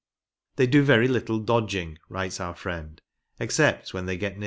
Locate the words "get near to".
4.17-4.39